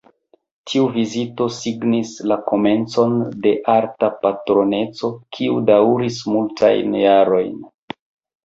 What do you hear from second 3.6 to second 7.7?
arta patroneco, kiu daŭris multajn jarojn.